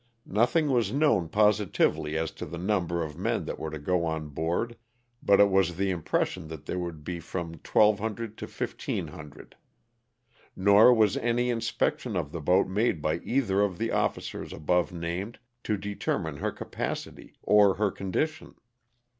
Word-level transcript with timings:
Nothing 0.25 0.71
was 0.71 0.91
known 0.91 1.29
positively 1.29 2.17
as 2.17 2.31
to 2.31 2.47
the 2.47 2.57
number 2.57 3.03
of 3.03 3.19
men 3.19 3.45
that 3.45 3.59
were 3.59 3.69
to 3.69 3.77
go 3.77 4.03
on 4.03 4.29
board, 4.29 4.75
but 5.21 5.39
it 5.39 5.51
was 5.51 5.75
the 5.75 5.91
impression 5.91 6.47
that 6.47 6.65
there 6.65 6.79
would 6.79 7.03
be 7.03 7.19
from 7.19 7.49
1,300 7.51 8.35
to 8.39 8.45
1,500; 8.47 9.55
nor 10.55 10.91
was 10.91 11.17
any 11.17 11.51
inspection 11.51 12.15
of 12.15 12.31
the 12.31 12.41
boat 12.41 12.67
made 12.67 12.99
by 12.99 13.17
either 13.17 13.61
of 13.61 13.77
the 13.77 13.91
officers 13.91 14.51
above 14.51 14.91
named 14.91 15.37
to 15.63 15.77
determine 15.77 16.37
her 16.37 16.51
capacity 16.51 17.35
or 17.43 17.75
her 17.75 17.91
condition. 17.91 18.55